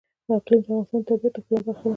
اقلیم 0.35 0.61
د 0.65 0.67
افغانستان 0.67 1.01
د 1.03 1.07
طبیعت 1.09 1.33
د 1.35 1.37
ښکلا 1.43 1.59
برخه 1.65 1.83
ده. 1.89 1.89